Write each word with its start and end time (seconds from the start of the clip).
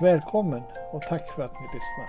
Välkommen 0.00 0.62
och 0.92 1.02
tack 1.02 1.34
för 1.34 1.42
att 1.42 1.52
ni 1.52 1.66
lyssnar. 1.74 2.06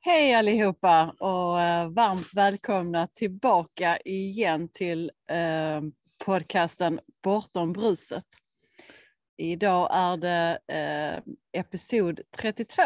Hej 0.00 0.34
allihopa 0.34 1.14
och 1.20 1.60
eh, 1.60 1.88
varmt 1.88 2.34
välkomna 2.34 3.06
tillbaka 3.06 3.98
igen 4.04 4.68
till 4.68 5.10
eh, 5.30 5.82
podcasten 6.24 7.00
Bortom 7.22 7.72
bruset. 7.72 8.26
Idag 9.36 9.88
är 9.92 10.16
det 10.16 10.58
eh, 10.68 11.32
episod 11.60 12.20
32 12.38 12.82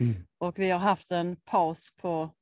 mm. 0.00 0.14
och 0.38 0.58
vi 0.58 0.70
har 0.70 0.78
haft 0.78 1.10
en 1.10 1.36
paus 1.36 1.96
på 1.96 2.34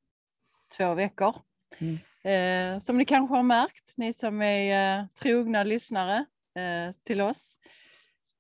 två 0.77 0.95
veckor. 0.95 1.35
Mm. 1.79 1.99
Eh, 2.29 2.81
som 2.81 2.99
ni 2.99 3.05
kanske 3.05 3.35
har 3.35 3.43
märkt, 3.43 3.93
ni 3.97 4.13
som 4.13 4.43
är 4.43 4.99
eh, 4.99 5.07
trogna 5.23 5.65
lyssnare 5.65 6.25
eh, 6.55 6.95
till 7.05 7.21
oss. 7.21 7.57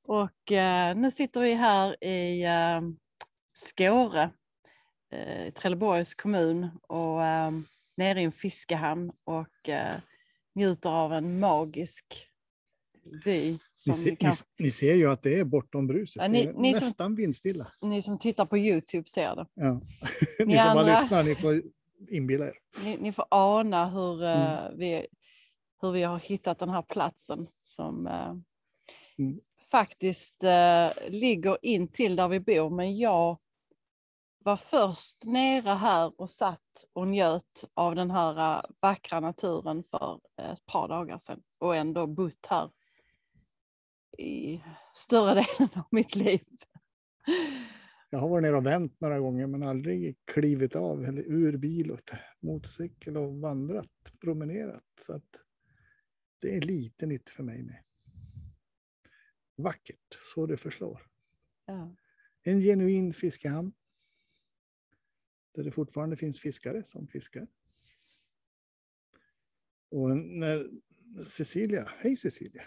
Och 0.04 0.52
eh, 0.52 0.96
nu 0.96 1.10
sitter 1.10 1.40
vi 1.40 1.54
här 1.54 2.04
i 2.04 2.44
eh, 2.44 2.80
Skåre, 3.54 4.30
eh, 5.12 5.46
i 5.46 5.52
Trelleborgs 5.52 6.14
kommun 6.14 6.70
och 6.88 7.24
eh, 7.24 7.50
nere 7.96 8.20
i 8.20 8.24
en 8.24 8.32
fiskehamn 8.32 9.12
och 9.24 9.68
njuter 10.54 10.91
av 10.91 11.12
en 11.12 11.41
magisk 11.41 12.04
vy. 13.24 13.58
Ni 13.86 13.94
ser, 13.94 14.16
kan... 14.16 14.30
ni, 14.30 14.64
ni, 14.64 14.70
ser, 14.70 14.94
ju 14.94 15.10
att 15.10 15.22
det 15.22 15.41
är 15.41 15.44
bortom 15.44 15.86
bruset. 15.86 16.22
Ja, 16.22 16.28
ni, 16.28 16.52
ni 16.56 16.72
nästan 16.72 17.06
som, 17.06 17.16
vindstilla. 17.16 17.66
Ni 17.82 18.02
som 18.02 18.18
tittar 18.18 18.46
på 18.46 18.58
Youtube 18.58 19.08
ser 19.08 19.36
det. 19.36 19.46
Ja. 19.54 19.80
ni 20.46 20.56
som 20.56 20.68
andra... 20.68 20.84
bara 20.84 21.00
lyssnar, 21.00 21.22
ni 21.22 21.34
får 21.34 21.62
inbilla 22.08 22.46
er. 22.46 22.54
Ni, 22.84 22.96
ni 22.96 23.12
får 23.12 23.27
ana 23.30 23.88
hur, 23.91 24.24
eh, 24.24 24.66
mm. 24.66 24.78
vi, 24.78 25.06
hur 25.82 25.92
vi 25.92 26.02
har 26.02 26.18
hittat 26.18 26.58
den 26.58 26.68
här 26.68 26.82
platsen 26.82 27.46
som 27.64 28.06
uh, 28.06 28.34
mm. 29.18 29.41
faktiskt 29.70 30.44
uh, 30.44 31.10
ligger 31.10 31.58
in 31.62 31.88
till 31.88 32.16
där 32.16 32.28
vi 32.28 32.41
bor. 32.41 32.70
Men 32.70 32.98
jag 32.98 33.38
var 34.44 34.56
först 34.56 35.24
nere 35.24 35.70
här 35.70 36.20
och 36.20 36.30
satt 36.30 36.84
och 36.92 37.08
njöt 37.08 37.64
av 37.74 37.94
den 37.94 38.10
här 38.10 38.66
vackra 38.80 39.20
naturen 39.20 39.84
för 39.91 40.20
ett 40.36 40.66
par 40.66 40.88
dagar 40.88 41.19
sedan 41.19 41.42
och 41.58 41.76
ändå 41.76 42.06
bott 42.06 42.46
här 42.48 42.70
i 44.19 44.60
större 44.96 45.34
delen 45.58 45.69
av 45.74 45.84
mitt 45.91 46.14
liv. 46.14 46.41
Jag 48.10 48.18
har 48.18 48.28
varit 48.28 48.42
nere 48.42 48.56
och 48.56 48.66
vänt 48.66 49.00
några 49.00 49.18
gånger 49.18 49.46
men 49.46 49.62
aldrig 49.62 50.16
klivit 50.24 50.76
av 50.76 51.04
eller 51.04 51.22
ur 51.22 51.56
bil 51.56 51.90
och 51.90 52.00
motorcykel 52.40 53.16
och 53.16 53.40
vandrat, 53.40 54.12
promenerat. 54.20 54.84
Så 55.06 55.20
det 56.38 56.56
är 56.56 56.60
lite 56.60 57.06
nytt 57.06 57.30
för 57.30 57.42
mig 57.42 57.62
med. 57.62 57.82
Vackert, 59.56 60.18
så 60.34 60.47
det 60.47 60.56
förslår. 60.56 61.06
Ja. 61.66 61.97
En 62.42 62.60
genuin 62.60 63.12
fiskehamn. 63.12 63.72
Där 65.54 65.64
det 65.64 65.70
fortfarande 65.70 66.16
finns 66.16 66.41
fiskare 66.41 66.84
som 66.84 67.08
fiskar. 67.08 67.47
Och 69.91 70.16
när 70.16 70.70
Cecilia, 71.24 71.92
hej 71.98 72.16
Cecilia. 72.16 72.62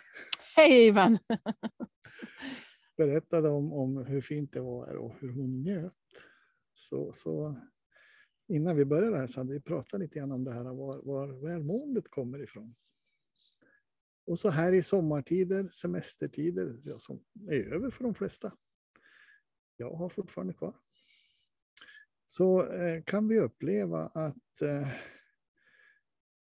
Hej 0.55 0.87
Ivan 0.87 1.17
berättade 3.07 3.49
om, 3.49 3.73
om 3.73 4.05
hur 4.05 4.21
fint 4.21 4.53
det 4.53 4.61
var 4.61 4.95
och 4.95 5.15
hur 5.19 5.29
hon 5.29 5.63
njöt. 5.63 5.93
Så, 6.73 7.11
så 7.11 7.55
innan 8.47 8.75
vi 8.75 8.85
började 8.85 9.17
här 9.17 9.27
så 9.27 9.39
hade 9.39 9.53
vi 9.53 9.61
pratat 9.61 9.99
lite 9.99 10.19
grann 10.19 10.31
om 10.31 10.43
det 10.43 10.53
här 10.53 10.63
var, 10.63 11.01
var 11.03 11.27
välmåendet 11.27 12.09
kommer 12.09 12.43
ifrån. 12.43 12.75
Och 14.25 14.39
så 14.39 14.49
här 14.49 14.73
i 14.73 14.83
sommartider, 14.83 15.69
semestertider, 15.71 16.79
ja, 16.83 16.99
som 16.99 17.23
är 17.49 17.73
över 17.73 17.91
för 17.91 18.03
de 18.03 18.15
flesta. 18.15 18.53
Jag 19.77 19.93
har 19.93 20.09
fortfarande 20.09 20.53
kvar. 20.53 20.75
Så 22.25 22.71
eh, 22.73 23.03
kan 23.03 23.27
vi 23.27 23.39
uppleva 23.39 24.07
att 24.07 24.61
eh, 24.61 24.87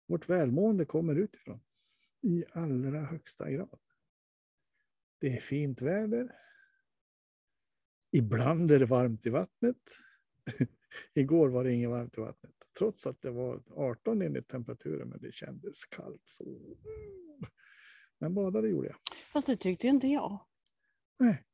vårt 0.06 0.28
välmående 0.28 0.84
kommer 0.84 1.16
utifrån 1.16 1.60
i 2.22 2.44
allra 2.52 3.04
högsta 3.04 3.50
grad. 3.50 3.78
Det 5.20 5.26
är 5.26 5.40
fint 5.40 5.82
väder. 5.82 6.32
Ibland 8.12 8.70
är 8.70 8.78
det 8.78 8.86
varmt 8.86 9.26
i 9.26 9.30
vattnet. 9.30 9.76
Igår 11.14 11.48
var 11.48 11.64
det 11.64 11.72
inget 11.72 11.90
varmt 11.90 12.18
i 12.18 12.20
vattnet, 12.20 12.54
trots 12.78 13.06
att 13.06 13.22
det 13.22 13.30
var 13.30 13.62
18 13.76 14.22
enligt 14.22 14.48
temperaturen, 14.48 15.08
men 15.08 15.20
det 15.20 15.34
kändes 15.34 15.84
kallt. 15.84 16.22
Så... 16.24 16.76
Men 18.18 18.34
badade 18.34 18.68
gjorde 18.68 18.88
jag. 18.88 18.96
Fast 19.32 19.46
det 19.46 19.56
tyckte 19.56 19.86
inte 19.86 20.06
jag. 20.06 20.46
Nej. 21.18 21.44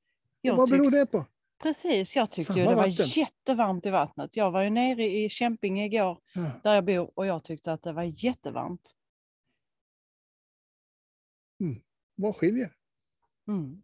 Jag 0.40 0.56
vad 0.56 0.70
beror 0.70 0.90
det 0.90 1.06
på? 1.06 1.26
Precis, 1.62 2.16
jag 2.16 2.30
tyckte 2.30 2.52
ju 2.52 2.64
det 2.64 2.74
vatten. 2.74 2.94
var 2.98 3.18
jättevarmt 3.18 3.86
i 3.86 3.90
vattnet. 3.90 4.36
Jag 4.36 4.50
var 4.50 4.62
ju 4.62 4.70
nere 4.70 5.04
i 5.04 5.28
Kämpinge 5.28 5.84
igår, 5.84 6.18
ja. 6.34 6.60
där 6.62 6.74
jag 6.74 6.84
bor, 6.84 7.18
och 7.18 7.26
jag 7.26 7.44
tyckte 7.44 7.72
att 7.72 7.82
det 7.82 7.92
var 7.92 8.24
jättevarmt. 8.24 8.94
Mm. 11.60 11.82
Vad 12.14 12.36
skiljer? 12.36 12.72
Mm. 13.48 13.82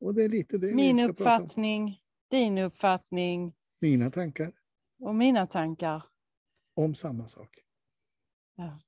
Och 0.00 0.14
det 0.14 0.24
är 0.24 0.28
lite 0.28 0.58
det 0.58 0.74
Min 0.74 1.00
uppfattning, 1.00 2.00
din 2.30 2.58
uppfattning. 2.58 3.54
Mina 3.80 4.10
tankar. 4.10 4.52
Och 4.98 5.14
mina 5.14 5.46
tankar. 5.46 6.02
Om 6.74 6.94
samma 6.94 7.28
sak. 7.28 7.58
Ja. 8.54 8.80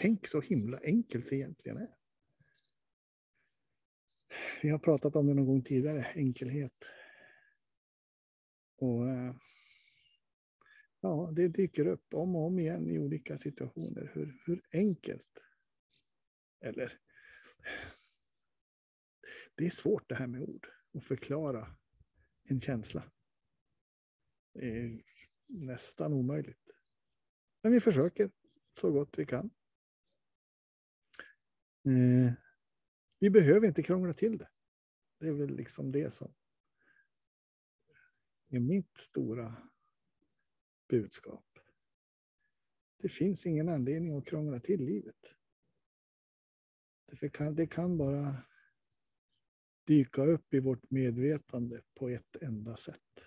Tänk 0.00 0.26
så 0.26 0.40
himla 0.40 0.78
enkelt 0.84 1.28
det 1.30 1.36
egentligen 1.36 1.78
är. 1.78 1.96
Vi 4.62 4.68
har 4.68 4.78
pratat 4.78 5.16
om 5.16 5.26
det 5.26 5.34
någon 5.34 5.46
gång 5.46 5.62
tidigare, 5.62 6.06
enkelhet. 6.14 6.84
Och 8.78 9.08
eh, 9.08 9.34
ja, 11.00 11.32
det 11.36 11.48
dyker 11.48 11.86
upp 11.86 12.14
om 12.14 12.36
och 12.36 12.46
om 12.46 12.58
igen 12.58 12.90
i 12.90 12.98
olika 12.98 13.36
situationer 13.36 14.10
hur, 14.14 14.42
hur 14.46 14.62
enkelt 14.72 15.42
eller 16.60 16.92
det 19.54 19.66
är 19.66 19.70
svårt 19.70 20.08
det 20.08 20.14
här 20.14 20.26
med 20.26 20.42
ord 20.42 20.68
att 20.94 21.04
förklara 21.04 21.76
en 22.44 22.60
känsla. 22.60 23.12
Det 24.52 24.78
är 24.78 25.02
nästan 25.46 26.12
omöjligt. 26.12 26.70
Men 27.62 27.72
vi 27.72 27.80
försöker 27.80 28.30
så 28.72 28.92
gott 28.92 29.18
vi 29.18 29.26
kan. 29.26 29.50
Mm. 31.84 32.32
vi 33.18 33.30
behöver 33.30 33.66
inte 33.66 33.82
krångla 33.82 34.14
till 34.14 34.38
det. 34.38 34.48
Det 35.18 35.28
är 35.28 35.32
väl 35.32 35.56
liksom 35.56 35.92
det 35.92 36.10
som 36.10 36.34
är 38.48 38.60
mitt 38.60 38.96
stora 38.96 39.70
budskap. 40.88 41.58
Det 42.98 43.08
finns 43.08 43.46
ingen 43.46 43.68
anledning 43.68 44.16
att 44.16 44.26
krångla 44.26 44.60
till 44.60 44.84
livet. 44.84 45.34
Det 47.06 47.28
kan, 47.28 47.54
det 47.54 47.66
kan 47.66 47.98
bara 47.98 48.36
dyka 49.84 50.22
upp 50.22 50.54
i 50.54 50.60
vårt 50.60 50.90
medvetande 50.90 51.82
på 51.94 52.08
ett 52.08 52.36
enda 52.36 52.76
sätt. 52.76 53.26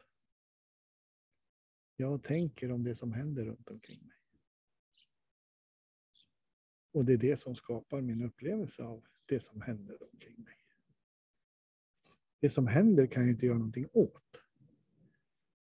Jag 1.96 2.24
tänker 2.24 2.72
om 2.72 2.84
det 2.84 2.96
som 2.96 3.14
händer 3.14 3.46
runt 3.46 3.70
omkring 3.70 4.06
mig. 4.06 4.16
Och 6.92 7.06
det 7.06 7.14
är 7.14 7.18
det 7.18 7.38
som 7.38 7.56
skapar 7.56 8.02
min 8.02 8.22
upplevelse 8.22 8.84
av 8.84 9.06
det 9.26 9.40
som 9.40 9.62
händer 9.62 10.04
omkring 10.12 10.44
mig. 10.44 10.58
Det 12.40 12.50
som 12.50 12.68
händer 12.68 13.08
kan 13.08 13.24
jag 13.24 13.32
inte 13.32 13.46
göra 13.46 13.58
någonting 13.58 13.90
åt. 13.94 14.46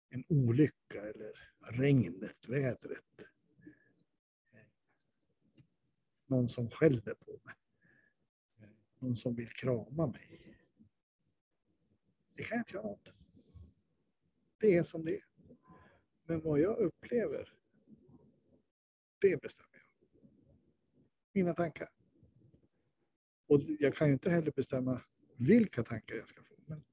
En 0.09 0.25
olycka 0.29 1.03
eller 1.03 1.33
regnet, 1.61 2.49
vädret. 2.49 3.27
Någon 6.27 6.49
som 6.49 6.71
skäller 6.71 7.15
på 7.15 7.41
mig. 7.45 7.55
Någon 9.05 9.17
som 9.17 9.35
vill 9.35 9.49
krama 9.49 10.07
mig. 10.07 10.57
Det 12.35 12.43
kan 12.43 12.57
jag 12.57 12.61
inte 12.61 12.73
göra 12.73 12.87
åt. 12.87 13.15
Det 14.61 14.77
är 14.77 14.83
som 14.83 15.05
det 15.05 15.17
är. 15.17 15.25
Men 16.27 16.41
vad 16.41 16.61
jag 16.61 16.79
upplever 16.79 17.53
det 19.19 19.43
bestämmer 19.43 19.77
jag. 19.77 20.29
Mina 21.33 21.55
tankar. 21.55 21.91
Och 23.47 23.61
jag 23.79 23.95
kan 23.95 24.07
ju 24.07 24.13
inte 24.13 24.31
heller 24.31 24.53
bestämma 24.53 25.03
vilka 25.37 25.83
tankar 25.83 26.17
jag 26.17 26.29
ska 26.29 26.43
få. 26.43 26.55
Men 26.67 26.85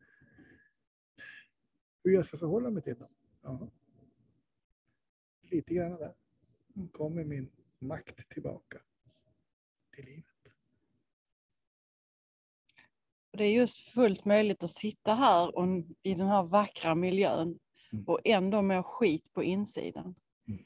hur 2.03 2.11
jag 2.11 2.25
ska 2.25 2.37
förhålla 2.37 2.69
mig 2.69 2.83
till 2.83 2.95
dem. 2.95 3.13
Ja. 3.41 3.71
Lite 5.41 5.73
grann 5.73 5.91
där 5.91 6.15
kommer 6.91 7.23
min 7.23 7.51
makt 7.79 8.29
tillbaka 8.29 8.81
till 9.91 10.05
livet. 10.05 10.30
Det 13.31 13.43
är 13.43 13.51
just 13.51 13.77
fullt 13.77 14.25
möjligt 14.25 14.63
att 14.63 14.71
sitta 14.71 15.13
här 15.15 15.57
och, 15.57 15.65
i 16.03 16.13
den 16.15 16.27
här 16.27 16.43
vackra 16.43 16.95
miljön 16.95 17.59
Mm. 17.93 18.05
och 18.07 18.19
ändå 18.23 18.61
må 18.61 18.83
skit 18.83 19.33
på 19.33 19.43
insidan. 19.43 20.15
Mm. 20.47 20.65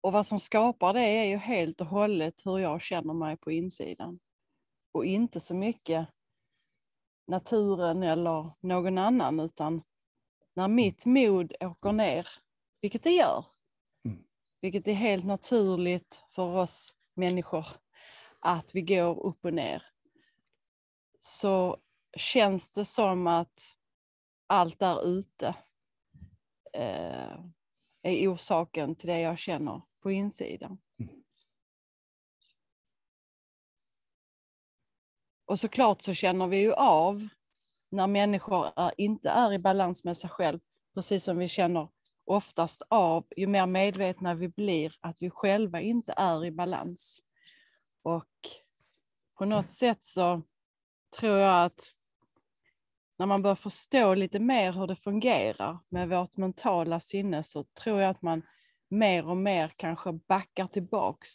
Och 0.00 0.12
vad 0.12 0.26
som 0.26 0.40
skapar 0.40 0.94
det 0.94 1.00
är 1.02 1.24
ju 1.24 1.36
helt 1.36 1.80
och 1.80 1.86
hållet 1.86 2.34
hur 2.44 2.58
jag 2.58 2.82
känner 2.82 3.14
mig 3.14 3.36
på 3.36 3.50
insidan. 3.50 4.18
Och 4.92 5.04
inte 5.04 5.40
så 5.40 5.54
mycket 5.54 6.08
naturen 7.26 8.02
eller 8.02 8.52
någon 8.60 8.98
annan, 8.98 9.40
utan 9.40 9.82
när 10.54 10.68
mitt 10.68 11.06
mod 11.06 11.52
åker 11.60 11.92
ner, 11.92 12.26
vilket 12.80 13.02
det 13.02 13.10
gör, 13.10 13.44
Mm. 14.04 14.24
vilket 14.60 14.88
är 14.88 14.92
helt 14.92 15.24
naturligt 15.24 16.22
för 16.30 16.56
oss 16.56 16.94
människor, 17.14 17.66
att 18.40 18.74
vi 18.74 18.82
går 18.82 19.26
upp 19.26 19.44
och 19.44 19.54
ner, 19.54 19.82
så 21.20 21.76
känns 22.16 22.72
det 22.72 22.84
som 22.84 23.26
att 23.26 23.76
allt 24.46 24.78
där 24.78 25.06
ute 25.06 25.54
eh, 26.72 27.38
är 28.02 28.28
orsaken 28.28 28.94
till 28.94 29.08
det 29.08 29.20
jag 29.20 29.38
känner 29.38 29.82
på 30.00 30.10
insidan. 30.10 30.78
Mm. 30.98 31.22
Och 35.46 35.60
såklart 35.60 36.02
så 36.02 36.14
känner 36.14 36.46
vi 36.46 36.58
ju 36.58 36.72
av 36.74 37.28
när 37.90 38.06
människor 38.06 38.66
är, 38.76 38.92
inte 38.96 39.30
är 39.30 39.52
i 39.52 39.58
balans 39.58 40.04
med 40.04 40.16
sig 40.16 40.30
själv, 40.30 40.60
precis 40.94 41.24
som 41.24 41.38
vi 41.38 41.48
känner 41.48 41.88
oftast 42.24 42.82
av, 42.88 43.24
ju 43.36 43.46
mer 43.46 43.66
medvetna 43.66 44.34
vi 44.34 44.48
blir 44.48 44.96
att 45.00 45.16
vi 45.18 45.30
själva 45.30 45.80
inte 45.80 46.14
är 46.16 46.44
i 46.44 46.50
balans. 46.50 47.22
På 49.38 49.44
något 49.44 49.70
sätt 49.70 50.04
så 50.04 50.42
tror 51.20 51.38
jag 51.38 51.64
att 51.64 51.92
när 53.18 53.26
man 53.26 53.42
börjar 53.42 53.56
förstå 53.56 54.14
lite 54.14 54.38
mer 54.38 54.72
hur 54.72 54.86
det 54.86 54.96
fungerar 54.96 55.78
med 55.88 56.08
vårt 56.08 56.36
mentala 56.36 57.00
sinne 57.00 57.42
så 57.42 57.64
tror 57.64 58.00
jag 58.00 58.10
att 58.10 58.22
man 58.22 58.42
mer 58.88 59.26
och 59.28 59.36
mer 59.36 59.72
kanske 59.76 60.12
backar 60.12 60.66
tillbaks 60.66 61.30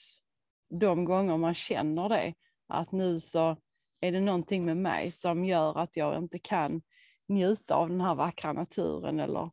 de 0.69 1.05
gånger 1.05 1.37
man 1.37 1.55
känner 1.55 2.09
det. 2.09 2.33
Att 2.67 2.91
nu 2.91 3.19
så 3.19 3.57
är 3.99 4.11
det 4.11 4.19
någonting 4.19 4.65
med 4.65 4.77
mig 4.77 5.11
som 5.11 5.45
gör 5.45 5.77
att 5.77 5.97
jag 5.97 6.17
inte 6.17 6.39
kan 6.39 6.81
njuta 7.27 7.75
av 7.75 7.89
den 7.89 8.01
här 8.01 8.15
vackra 8.15 8.53
naturen 8.53 9.19
eller 9.19 9.49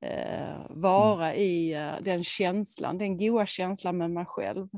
eh, 0.00 0.66
vara 0.70 1.34
i 1.34 1.72
eh, 1.72 1.94
den 2.00 2.24
känslan, 2.24 2.98
den 2.98 3.18
goda 3.18 3.46
känslan 3.46 3.98
med 3.98 4.10
mig 4.10 4.24
själv. 4.24 4.68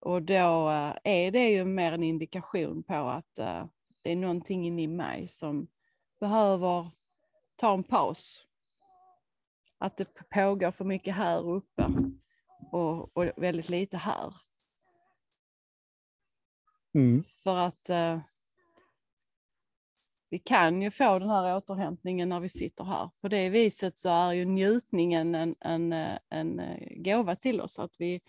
Och 0.00 0.22
då 0.22 0.70
eh, 0.70 0.94
är 1.04 1.30
det 1.30 1.48
ju 1.48 1.64
mer 1.64 1.92
en 1.92 2.02
indikation 2.02 2.82
på 2.82 2.94
att 2.94 3.38
eh, 3.38 3.66
det 4.02 4.12
är 4.12 4.16
någonting 4.16 4.66
inne 4.66 4.82
i 4.82 4.86
mig 4.86 5.28
som 5.28 5.68
behöver 6.20 6.90
ta 7.56 7.74
en 7.74 7.84
paus. 7.84 8.46
Att 9.78 9.96
det 9.96 10.28
pågår 10.30 10.70
för 10.70 10.84
mycket 10.84 11.14
här 11.14 11.48
uppe 11.48 11.86
och, 12.72 13.16
och 13.16 13.24
väldigt 13.36 13.68
lite 13.68 13.96
här. 13.96 14.34
Mm. 16.94 17.24
För 17.42 17.56
att 17.56 17.90
eh, 17.90 18.20
vi 20.30 20.38
kan 20.38 20.82
ju 20.82 20.90
få 20.90 21.18
den 21.18 21.30
här 21.30 21.56
återhämtningen 21.56 22.28
när 22.28 22.40
vi 22.40 22.48
sitter 22.48 22.84
här. 22.84 23.10
På 23.20 23.28
det 23.28 23.50
viset 23.50 23.98
så 23.98 24.08
är 24.08 24.32
ju 24.32 24.44
njutningen 24.44 25.34
en, 25.34 25.56
en, 25.60 25.92
eh, 25.92 26.18
en 26.28 26.60
gåva 26.96 27.36
till 27.36 27.60
oss. 27.60 27.78
Att 27.78 27.94
vi, 27.98 28.20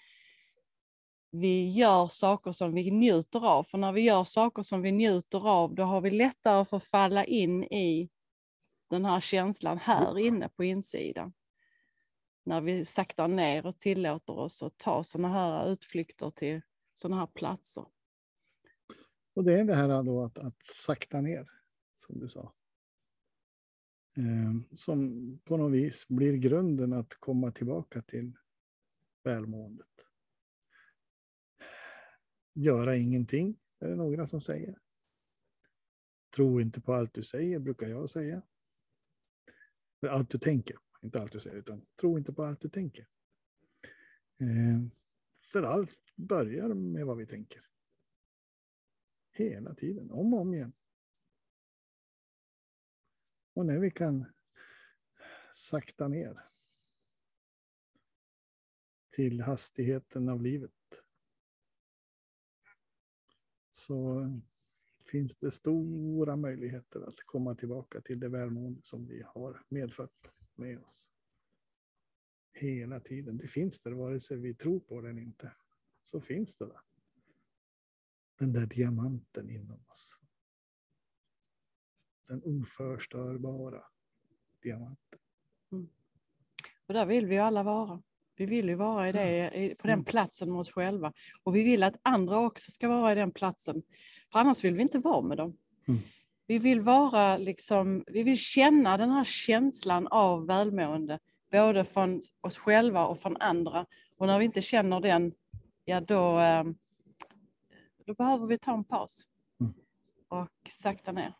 vi 1.31 1.72
gör 1.72 2.07
saker 2.07 2.51
som 2.51 2.74
vi 2.74 2.92
njuter 2.92 3.45
av. 3.45 3.63
För 3.63 3.78
när 3.78 3.92
vi 3.92 4.01
gör 4.01 4.24
saker 4.24 4.63
som 4.63 4.81
vi 4.81 4.92
njuter 4.92 5.50
av, 5.50 5.75
då 5.75 5.83
har 5.83 6.01
vi 6.01 6.12
lättare 6.12 6.66
för 6.66 6.78
att 6.78 6.83
falla 6.83 7.25
in 7.25 7.63
i 7.63 8.10
den 8.89 9.06
här 9.06 9.19
känslan 9.19 9.78
här 9.78 10.19
inne 10.19 10.50
på 10.50 10.63
insidan. 10.63 11.33
När 12.44 12.62
vi 12.62 12.86
saktar 12.86 13.28
ner 13.28 13.66
och 13.66 13.80
tillåter 13.80 14.39
oss 14.39 14.63
att 14.63 14.78
ta 14.78 15.04
sådana 15.04 15.30
här 15.30 15.72
utflykter 15.72 16.30
till 16.30 16.62
sådana 16.94 17.19
här 17.19 17.28
platser. 17.28 17.86
Och 19.33 19.44
det 19.44 19.60
är 19.60 19.66
det 19.66 19.75
här 19.75 20.04
då 20.04 20.24
att, 20.24 20.38
att 20.38 20.66
sakta 20.66 21.22
ner, 21.22 21.50
som 21.98 22.19
du 22.19 22.30
sa. 22.30 22.54
Eh, 24.18 24.75
som 24.75 25.39
på 25.44 25.57
något 25.57 25.72
vis 25.72 26.07
blir 26.07 26.38
grunden 26.38 26.94
att 26.94 27.16
komma 27.19 27.51
tillbaka 27.51 28.01
till 28.01 28.38
välmåendet. 29.24 29.91
Göra 32.53 32.95
ingenting, 32.95 33.59
är 33.80 33.89
det 33.89 33.95
några 33.95 34.27
som 34.27 34.42
säger. 34.42 34.80
Tro 36.36 36.62
inte 36.62 36.81
på 36.81 36.94
allt 36.94 37.13
du 37.13 37.24
säger, 37.24 37.59
brukar 37.59 37.88
jag 37.88 38.09
säga. 38.09 38.42
För 40.00 40.07
allt 40.07 40.30
du 40.30 40.39
tänker, 40.39 40.77
inte 41.01 41.21
allt 41.21 41.31
du 41.31 41.39
säger, 41.39 41.57
utan 41.57 41.86
tro 41.95 42.18
inte 42.18 42.33
på 42.33 42.44
allt 42.44 42.62
du 42.62 42.69
tänker. 42.69 43.07
Eh, 44.39 44.81
för 45.51 45.63
allt 45.63 46.15
börjar 46.15 46.74
med 46.74 47.06
vad 47.06 47.18
vi 47.18 47.25
tänker. 47.25 47.68
Hela 49.31 49.75
tiden, 49.75 50.12
om 50.12 50.33
och 50.33 50.42
om 50.42 50.54
igen. 50.54 50.74
Och 53.54 53.65
när 53.65 53.80
vi 53.80 53.92
kan 53.92 54.25
sakta 55.54 56.07
ner 56.07 56.42
till 59.12 59.42
hastigheten 59.42 60.30
av 60.30 60.42
livet 60.42 60.81
så 63.88 64.30
finns 65.06 65.38
det 65.38 65.51
stora 65.51 66.36
möjligheter 66.36 67.01
att 67.01 67.16
komma 67.25 67.56
tillbaka 67.56 68.01
till 68.01 68.19
det 68.19 68.30
välmående 68.30 68.81
som 68.81 69.07
vi 69.07 69.24
har 69.25 69.63
medfött 69.69 70.33
med 70.56 70.80
oss. 70.80 71.10
Hela 72.54 73.00
tiden. 73.00 73.38
Det 73.38 73.47
finns 73.47 73.81
där 73.81 73.92
vare 73.92 74.19
sig 74.19 74.38
vi 74.38 74.54
tror 74.54 74.80
på 74.80 75.02
det 75.02 75.09
eller 75.09 75.21
inte. 75.21 75.54
Så 76.04 76.21
finns 76.21 76.56
det 76.56 76.66
där. 76.66 76.81
Den 78.40 78.54
där 78.54 78.66
diamanten 78.66 79.50
inom 79.50 79.85
oss. 79.88 80.19
Den 82.28 82.44
oförstörbara 82.44 83.83
diamanten. 84.61 85.19
Mm. 85.71 85.90
Och 86.85 86.94
där 86.94 87.06
vill 87.06 87.26
vi 87.26 87.35
ju 87.35 87.42
alla 87.42 87.64
vara. 87.64 88.02
Vi 88.35 88.45
vill 88.45 88.69
ju 88.69 88.76
vara 88.76 89.09
i 89.09 89.11
det, 89.11 89.52
i- 89.57 89.76
på 89.76 89.88
den 89.88 89.94
Mm. 89.94 90.06
platsen 90.06 90.52
med 90.52 90.59
oss 90.59 90.71
själva. 90.71 91.14
Och 91.44 91.56
vi 91.56 91.64
vill 91.64 91.83
att 91.83 91.95
andra 92.02 92.40
också 92.40 92.71
ska 92.71 92.88
vara 92.88 93.11
i 93.11 93.16
den 93.16 93.31
platsen. 93.31 93.83
För 94.31 94.40
annars 94.40 94.64
vill 94.64 94.73
vi 94.76 94.81
inte 94.81 95.00
vara 95.00 95.21
med 95.21 95.38
dem. 95.38 95.57
Mm. 95.88 96.00
Vi 96.47 96.59
vill 96.59 96.81
vara 96.81 97.38
liksom, 97.38 98.04
vi 98.07 98.23
vill 98.23 98.38
känna 98.38 98.97
den 98.97 99.09
här 99.09 99.26
känslan 99.26 100.07
av 100.07 100.47
välmående. 100.47 101.19
Både 101.52 101.83
från 101.85 102.21
oss 102.42 102.57
själva 102.57 103.06
och 103.06 103.19
från 103.19 103.38
andra. 103.38 103.85
Och 104.18 104.28
när 104.28 104.40
vi 104.40 104.45
inte 104.45 104.61
känner 104.61 105.00
den, 105.00 105.33
ja 105.85 106.02
då, 106.02 106.40
eh, 106.40 106.64
då 108.06 108.14
behöver 108.14 108.47
vi 108.47 108.57
ta 108.57 108.73
en 108.73 108.83
paus. 108.83 109.23
Mm. 109.59 109.73
Och 110.28 110.50
sakta 110.71 111.11
ner. 111.11 111.33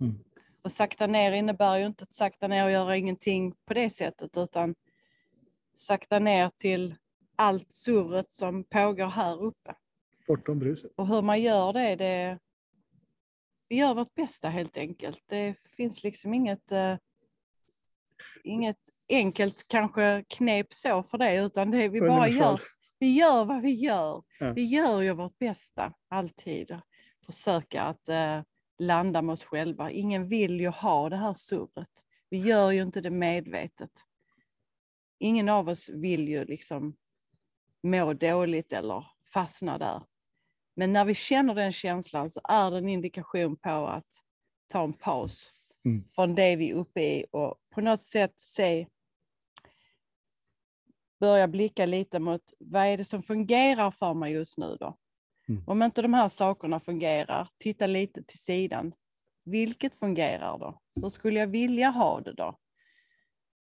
Mm. 0.00 0.14
Och 0.62 0.72
sakta 0.72 1.06
ner 1.06 1.32
innebär 1.32 1.78
ju 1.78 1.86
inte 1.86 2.02
att 2.04 2.12
sakta 2.12 2.48
ner 2.48 2.64
och 2.64 2.70
göra 2.70 2.96
ingenting 2.96 3.54
på 3.64 3.74
det 3.74 3.90
sättet, 3.90 4.36
utan 4.36 4.74
sakta 5.76 6.18
ner 6.18 6.50
till 6.56 6.94
allt 7.36 7.72
surret 7.72 8.32
som 8.32 8.64
pågår 8.64 9.06
här 9.06 9.42
uppe. 9.42 9.74
Bortom 10.26 10.58
bruset. 10.58 10.92
Och 10.96 11.06
hur 11.08 11.22
man 11.22 11.42
gör 11.42 11.72
det, 11.72 11.96
det 11.96 12.38
vi 13.68 13.76
gör 13.76 13.94
vårt 13.94 14.14
bästa 14.14 14.48
helt 14.48 14.76
enkelt. 14.76 15.22
Det 15.26 15.54
finns 15.76 16.02
liksom 16.04 16.34
inget, 16.34 16.72
eh, 16.72 16.96
inget 18.44 18.80
enkelt 19.08 19.68
kanske 19.68 20.24
knep 20.28 20.74
så 20.74 21.02
för 21.02 21.18
det, 21.18 21.36
utan 21.36 21.70
det 21.70 21.88
vi 21.88 22.00
bara 22.00 22.28
gör, 22.28 22.60
vi 22.98 23.14
gör 23.18 23.44
vad 23.44 23.62
vi 23.62 23.70
gör. 23.70 24.22
Ja. 24.40 24.52
Vi 24.52 24.64
gör 24.64 25.00
ju 25.00 25.12
vårt 25.12 25.38
bästa 25.38 25.92
alltid. 26.08 26.78
Försöka 27.26 27.82
att 27.82 28.08
eh, 28.08 28.42
landa 28.78 29.22
med 29.22 29.32
oss 29.32 29.44
själva. 29.44 29.90
Ingen 29.90 30.28
vill 30.28 30.60
ju 30.60 30.68
ha 30.68 31.08
det 31.08 31.16
här 31.16 31.34
surret. 31.34 31.90
Vi 32.30 32.38
gör 32.38 32.70
ju 32.70 32.82
inte 32.82 33.00
det 33.00 33.10
medvetet. 33.10 33.90
Ingen 35.18 35.48
av 35.48 35.68
oss 35.68 35.88
vill 35.88 36.28
ju 36.28 36.44
liksom 36.44 36.96
må 37.82 38.12
dåligt 38.12 38.72
eller 38.72 39.06
fastna 39.32 39.78
där. 39.78 40.02
Men 40.76 40.92
när 40.92 41.04
vi 41.04 41.14
känner 41.14 41.54
den 41.54 41.72
känslan 41.72 42.30
så 42.30 42.40
är 42.44 42.70
det 42.70 42.78
en 42.78 42.88
indikation 42.88 43.56
på 43.56 43.86
att 43.86 44.22
ta 44.68 44.82
en 44.84 44.92
paus 44.92 45.52
Mm. 45.84 46.04
från 46.10 46.34
det 46.34 46.56
vi 46.56 46.70
är 46.70 46.74
uppe 46.74 47.00
i 47.00 47.26
och 47.30 47.54
på 47.74 47.80
något 47.80 48.02
sätt 48.02 48.32
se 48.36 48.86
börja 51.20 51.48
blicka 51.48 51.86
lite 51.86 52.18
mot 52.18 52.42
vad 52.58 52.86
är 52.86 52.96
det 52.96 53.04
som 53.04 53.22
fungerar 53.22 53.90
för 53.90 54.14
mig 54.14 54.32
just 54.32 54.58
nu 54.58 54.76
då? 54.80 54.96
Mm. 55.48 55.64
Om 55.66 55.82
inte 55.82 56.02
de 56.02 56.14
här 56.14 56.28
sakerna 56.28 56.80
fungerar, 56.80 57.48
titta 57.58 57.86
lite 57.86 58.22
till 58.22 58.38
sidan. 58.38 58.92
Vilket 59.44 59.98
fungerar 59.98 60.58
då? 60.58 60.80
Hur 60.94 61.08
skulle 61.08 61.40
jag 61.40 61.46
vilja 61.46 61.90
ha 61.90 62.20
det 62.20 62.32
då? 62.32 62.58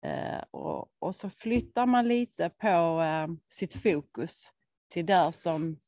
Eh, 0.02 0.42
och, 0.50 0.92
och 0.98 1.16
så 1.16 1.30
flyttar 1.30 1.86
man 1.86 2.08
lite 2.08 2.50
på 2.50 3.00
eh, 3.02 3.28
sitt 3.48 3.82
fokus 3.82 4.52
till 4.88 5.06
där 5.06 5.30
som 5.30 5.80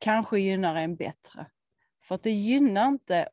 kanske 0.00 0.40
gynnar 0.40 0.76
en 0.76 0.96
bättre. 0.96 1.46
För 2.02 2.14
att 2.14 2.22
det 2.22 2.30
gynnar 2.30 2.88
inte, 2.88 3.28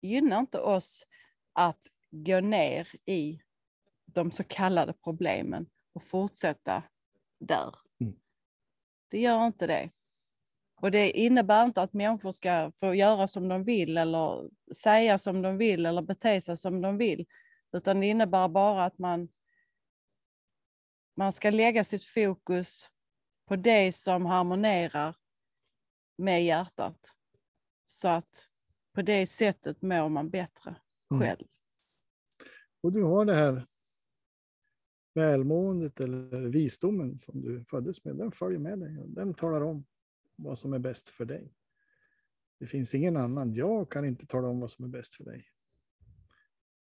gynnar 0.00 0.38
inte 0.38 0.58
oss 0.58 1.06
att 1.52 1.80
gå 2.10 2.40
ner 2.40 2.88
i 3.04 3.40
de 4.04 4.30
så 4.30 4.44
kallade 4.44 4.92
problemen 4.92 5.66
och 5.92 6.02
fortsätta 6.02 6.82
där. 7.38 7.74
Mm. 8.00 8.14
Det 9.08 9.20
gör 9.20 9.46
inte 9.46 9.66
det. 9.66 9.90
Och 10.82 10.90
det 10.90 11.10
innebär 11.10 11.64
inte 11.64 11.82
att 11.82 11.92
människor 11.92 12.32
ska 12.32 12.70
få 12.74 12.94
göra 12.94 13.28
som 13.28 13.48
de 13.48 13.64
vill 13.64 13.96
eller 13.96 14.50
säga 14.74 15.18
som 15.18 15.42
de 15.42 15.56
vill 15.58 15.86
eller 15.86 16.02
bete 16.02 16.40
sig 16.40 16.56
som 16.56 16.80
de 16.80 16.98
vill. 16.98 17.26
Utan 17.72 18.00
det 18.00 18.06
innebär 18.06 18.48
bara 18.48 18.84
att 18.84 18.98
man, 18.98 19.28
man 21.14 21.32
ska 21.32 21.50
lägga 21.50 21.84
sitt 21.84 22.04
fokus 22.04 22.90
på 23.48 23.56
det 23.56 23.92
som 23.92 24.26
harmonerar 24.26 25.16
med 26.16 26.44
hjärtat. 26.44 27.16
Så 27.86 28.08
att 28.08 28.48
på 28.92 29.02
det 29.02 29.26
sättet 29.26 29.82
mår 29.82 30.08
man 30.08 30.30
bättre 30.30 30.76
Mm. 31.10 31.22
själv. 31.22 31.46
Och 32.80 32.92
du 32.92 33.02
har 33.02 33.24
det 33.24 33.34
här 33.34 33.66
välmåendet 35.14 36.00
eller 36.00 36.48
visdomen 36.48 37.18
som 37.18 37.42
du 37.42 37.64
föddes 37.64 38.04
med. 38.04 38.16
Den 38.16 38.32
följer 38.32 38.58
med 38.58 38.78
dig. 38.78 38.96
Den 39.06 39.34
talar 39.34 39.60
om 39.60 39.84
vad 40.36 40.58
som 40.58 40.72
är 40.72 40.78
bäst 40.78 41.08
för 41.08 41.24
dig. 41.24 41.54
Det 42.58 42.66
finns 42.66 42.94
ingen 42.94 43.16
annan. 43.16 43.54
Jag 43.54 43.90
kan 43.90 44.04
inte 44.04 44.26
tala 44.26 44.48
om 44.48 44.60
vad 44.60 44.70
som 44.70 44.84
är 44.84 44.88
bäst 44.88 45.14
för 45.14 45.24
dig. 45.24 45.46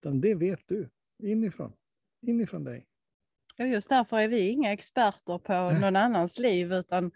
Utan 0.00 0.20
det 0.20 0.34
vet 0.34 0.68
du 0.68 0.90
inifrån. 1.18 1.72
Inifrån 2.20 2.64
dig. 2.64 2.88
Och 3.58 3.66
just 3.66 3.88
därför 3.88 4.18
är 4.18 4.28
vi 4.28 4.48
inga 4.48 4.72
experter 4.72 5.38
på 5.38 5.70
någon 5.80 5.96
annans 5.96 6.38
liv, 6.38 6.72
utan 6.72 7.10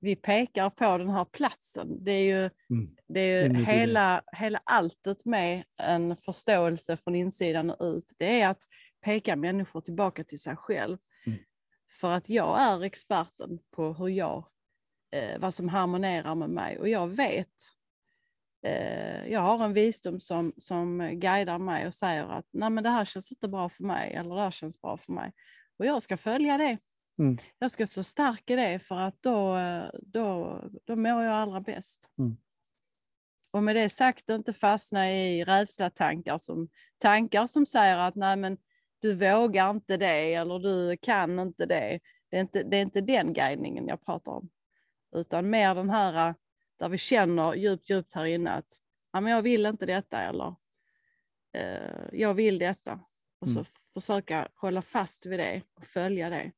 vi 0.00 0.16
pekar 0.16 0.70
på 0.70 0.98
den 0.98 1.08
här 1.08 1.24
platsen. 1.24 2.04
Det 2.04 2.12
är 2.12 2.24
ju, 2.24 2.50
Mm. 2.70 2.96
det 3.08 3.20
är 3.20 3.48
ju 3.48 3.64
hela, 3.64 4.22
hela 4.32 4.60
alltet 4.64 5.24
med 5.24 5.64
en 5.76 6.16
förståelse 6.16 6.96
från 6.96 7.14
insidan 7.14 7.70
och 7.70 7.84
ut. 7.84 8.12
Det 8.18 8.40
är 8.40 8.48
att 8.48 8.62
peka 9.04 9.36
människor 9.36 9.80
tillbaka 9.80 10.24
till 10.24 10.40
sig 10.40 10.56
själv. 10.56 10.98
Mm. 11.26 11.38
För 12.00 12.12
att 12.12 12.28
jag 12.28 12.62
är 12.62 12.82
experten 12.82 13.58
på 13.76 13.92
hur 13.92 14.08
jag, 14.08 14.48
eh, 15.12 15.38
vad 15.40 15.54
som 15.54 15.68
harmonerar 15.68 16.34
med 16.34 16.50
mig. 16.50 16.78
Och 16.78 16.88
jag 16.88 17.08
vet, 17.08 17.48
eh, 18.66 19.26
jag 19.32 19.40
har 19.40 19.64
en 19.64 19.72
visdom 19.72 20.20
som, 20.20 20.52
som 20.58 21.10
guidar 21.20 21.58
mig 21.58 21.86
och 21.86 21.94
säger 21.94 22.24
att 22.24 22.46
Nej, 22.52 22.70
men 22.70 22.84
det 22.84 22.90
här 22.90 23.04
känns 23.04 23.32
inte 23.32 23.48
bra 23.48 23.68
för 23.68 23.84
mig, 23.84 24.14
eller 24.14 24.34
det 24.34 24.42
här 24.42 24.50
känns 24.50 24.80
bra 24.80 24.96
för 24.96 25.12
mig. 25.12 25.32
Och 25.82 25.86
jag 25.86 26.02
ska 26.02 26.16
följa 26.16 26.58
det. 26.58 26.78
Mm. 27.18 27.38
Jag 27.58 27.70
ska 27.70 27.86
stå 27.86 28.02
stark 28.02 28.50
i 28.50 28.56
det 28.56 28.78
för 28.78 28.98
att 28.98 29.22
då, 29.22 29.56
eh, 29.56 29.90
då, 30.02 30.60
då 30.84 30.96
mår 30.96 31.22
jag 31.22 31.34
allra 31.34 31.60
bäst. 31.60 32.10
Mm. 32.18 32.36
Och 33.50 33.62
med 33.62 33.76
det 33.76 33.88
sagt, 33.88 34.28
inte 34.28 34.52
fastna 34.52 35.12
i 35.12 35.44
rädslatankar 35.44 36.38
som, 36.38 36.68
tankar 36.98 37.46
som 37.46 37.66
säger 37.66 37.98
att 37.98 38.14
nej 38.14 38.36
men 38.36 38.58
du 39.00 39.14
vågar 39.14 39.70
inte 39.70 39.96
det 39.96 40.34
eller 40.34 40.58
du 40.58 40.96
kan 40.96 41.38
inte 41.38 41.66
det. 41.66 42.00
Det 42.30 42.36
är 42.36 42.40
inte, 42.40 42.62
det 42.62 42.76
är 42.76 42.82
inte 42.82 43.00
den 43.00 43.32
guidningen 43.32 43.88
jag 43.88 44.04
pratar 44.04 44.32
om. 44.32 44.50
Utan 45.16 45.50
mer 45.50 45.74
den 45.74 45.90
här 45.90 46.28
eh, 46.28 46.34
där 46.78 46.88
vi 46.88 46.98
känner 46.98 47.54
djupt, 47.54 47.90
djupt 47.90 48.14
här 48.14 48.24
inne 48.24 48.50
att 48.50 48.76
ja, 49.12 49.20
men 49.20 49.32
jag 49.32 49.42
vill 49.42 49.66
inte 49.66 49.86
detta 49.86 50.20
eller 50.20 50.54
eh, 51.52 52.08
jag 52.12 52.34
vill 52.34 52.58
detta. 52.58 53.00
Och 53.42 53.48
så 53.48 53.58
Mm. 53.58 53.64
försöka 53.94 54.48
hålla 54.54 54.82
fast 54.82 55.26
vid 55.26 55.38
det 55.38 55.62
och 55.74 55.84
följa 55.84 56.30
det. 56.30 56.52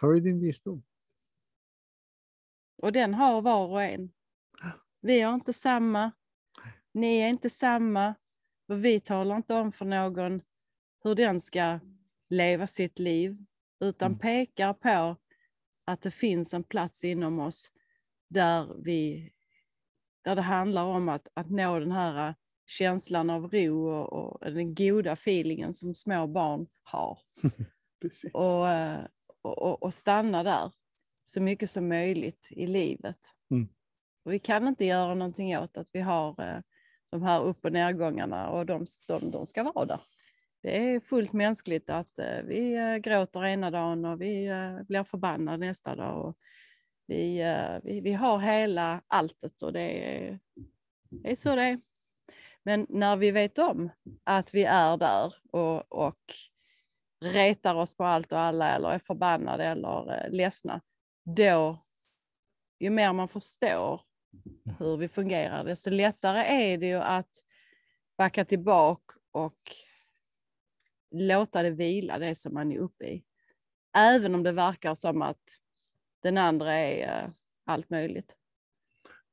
Följ 0.00 0.20
din 0.20 0.40
visdom. 0.40 0.82
Och 2.76 2.92
den 2.92 3.14
har 3.14 3.42
var 3.42 3.66
och 3.68 3.82
en. 3.82 4.12
Vi 5.00 5.20
har 5.20 5.34
inte 5.34 5.52
samma. 5.52 6.12
Ni 6.92 7.18
är 7.18 7.28
inte 7.28 7.50
samma. 7.50 8.14
Och 8.68 8.84
vi 8.84 9.00
talar 9.00 9.36
inte 9.36 9.54
om 9.54 9.72
för 9.72 9.84
någon 9.84 10.42
hur 11.04 11.14
den 11.14 11.40
ska 11.40 11.80
leva 12.28 12.66
sitt 12.66 12.98
liv. 12.98 13.44
Utan 13.80 14.06
Mm. 14.06 14.18
pekar 14.18 14.74
på 14.74 15.16
att 15.84 16.02
det 16.02 16.10
finns 16.10 16.54
en 16.54 16.64
plats 16.64 17.04
inom 17.04 17.40
oss 17.40 17.70
där, 18.28 18.74
vi, 18.84 19.32
där 20.22 20.36
det 20.36 20.42
handlar 20.42 20.84
om 20.84 21.08
att, 21.08 21.28
att 21.34 21.50
nå 21.50 21.78
den 21.78 21.92
här 21.92 22.34
känslan 22.72 23.30
av 23.30 23.48
ro 23.50 23.88
och, 23.88 24.12
och 24.12 24.52
den 24.52 24.74
goda 24.74 25.12
feelingen 25.12 25.74
som 25.74 25.94
små 25.94 26.26
barn 26.26 26.66
har. 26.82 27.18
Och, 28.32 28.68
eh, 28.68 29.04
och, 29.42 29.62
och, 29.62 29.82
och 29.82 29.94
stanna 29.94 30.42
där 30.42 30.72
så 31.26 31.40
mycket 31.40 31.70
som 31.70 31.88
möjligt 31.88 32.48
i 32.50 32.66
livet. 32.66 33.18
Mm. 33.50 33.68
Vi 34.24 34.38
kan 34.38 34.68
inte 34.68 34.84
göra 34.84 35.14
någonting 35.14 35.58
åt 35.58 35.76
att 35.76 35.88
vi 35.92 36.00
har 36.00 36.28
eh, 36.28 36.60
de 37.10 37.22
här 37.22 37.42
upp 37.42 37.64
och 37.64 37.72
nedgångarna 37.72 38.48
och 38.48 38.66
de, 38.66 38.86
de, 39.08 39.30
de 39.30 39.46
ska 39.46 39.62
vara 39.62 39.86
där. 39.86 40.00
Det 40.62 40.76
är 40.76 41.00
fullt 41.00 41.32
mänskligt 41.32 41.90
att 41.90 42.18
eh, 42.18 42.42
vi 42.44 42.76
gråter 43.04 43.44
ena 43.44 43.70
dagen 43.70 44.04
och 44.04 44.20
vi 44.20 44.50
blir 44.88 45.04
förbannade 45.04 45.66
nästa 45.66 45.96
dag. 45.96 46.26
Och 46.26 46.36
vi, 47.06 47.42
vi, 47.82 48.00
vi 48.00 48.12
har 48.12 48.38
hela 48.38 49.02
alltet 49.06 49.62
och 49.62 49.72
det 49.72 50.16
är, 50.16 50.38
det 51.10 51.30
är 51.30 51.36
så 51.36 51.56
det 51.56 51.62
är. 51.62 51.80
Men 52.62 52.86
när 52.88 53.16
vi 53.16 53.30
vet 53.30 53.58
om 53.58 53.90
att 54.24 54.54
vi 54.54 54.64
är 54.64 54.96
där 54.96 55.34
och, 55.50 55.92
och 55.92 56.34
retar 57.20 57.74
oss 57.74 57.96
på 57.96 58.04
allt 58.04 58.32
och 58.32 58.38
alla 58.38 58.74
eller 58.74 58.88
är 58.88 58.98
förbannade 58.98 59.64
eller 59.64 60.24
eh, 60.24 60.30
ledsna, 60.30 60.80
då, 61.24 61.84
ju 62.78 62.90
mer 62.90 63.12
man 63.12 63.28
förstår 63.28 64.00
hur 64.78 64.96
vi 64.96 65.08
fungerar, 65.08 65.64
desto 65.64 65.90
lättare 65.90 66.38
är 66.38 66.78
det 66.78 66.86
ju 66.86 66.96
att 66.96 67.30
backa 68.18 68.44
tillbaka 68.44 69.14
och 69.32 69.72
låta 71.10 71.62
det 71.62 71.70
vila, 71.70 72.18
det 72.18 72.34
som 72.34 72.54
man 72.54 72.72
är 72.72 72.78
uppe 72.78 73.04
i. 73.04 73.24
Även 73.96 74.34
om 74.34 74.42
det 74.42 74.52
verkar 74.52 74.94
som 74.94 75.22
att 75.22 75.42
den 76.22 76.38
andra 76.38 76.72
är 76.72 77.24
eh, 77.24 77.30
allt 77.64 77.90
möjligt. 77.90 78.36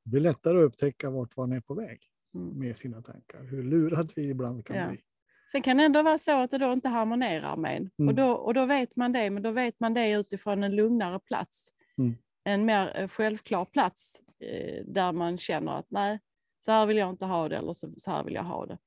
Det 0.04 0.10
blir 0.10 0.20
lättare 0.20 0.58
att 0.58 0.64
upptäcka 0.64 1.10
vart 1.10 1.36
man 1.36 1.52
är 1.52 1.60
på 1.60 1.74
väg 1.74 2.09
Mm. 2.09 2.09
Med 2.32 2.76
sina 2.76 3.02
tankar. 3.02 3.42
Hur 3.42 3.62
lurad 3.62 4.12
vi 4.16 4.30
ibland 4.30 4.66
kan 4.66 4.76
Ja. 4.76 4.88
bli. 4.88 5.00
Sen 5.52 5.62
kan 5.62 5.76
det 5.76 5.82
ändå 5.82 6.02
vara 6.02 6.18
så 6.18 6.40
att 6.42 6.50
det 6.50 6.58
då 6.58 6.72
inte 6.72 6.88
harmonerar 6.88 7.56
med 7.56 7.76
en. 7.76 7.90
Mm. 7.98 8.08
Och, 8.08 8.14
då, 8.14 8.30
och 8.30 8.54
då 8.54 8.66
vet 8.66 8.96
man 8.96 9.12
det, 9.12 9.30
men 9.30 9.42
då 9.42 9.50
vet 9.50 9.80
man 9.80 9.94
det 9.94 10.10
utifrån 10.12 10.62
en 10.64 10.76
lugnare 10.76 11.20
plats. 11.20 11.68
Mm. 11.98 12.14
En 12.44 12.64
mer 12.64 12.92
eh, 12.96 13.08
självklar 13.08 13.64
plats 13.64 14.22
eh, 14.40 14.84
där 14.86 15.12
man 15.12 15.38
känner 15.38 15.72
att 15.78 15.86
nej, 15.90 16.20
så 16.60 16.72
här 16.72 16.86
vill 16.86 16.96
jag 16.96 17.10
inte 17.10 17.24
ha 17.24 17.48
det 17.48 17.56
eller 17.56 17.72
så, 17.72 17.92
så 17.96 18.10
här 18.10 18.24
vill 18.24 18.34
jag 18.34 18.42
ha 18.42 18.66
det. 18.66 18.78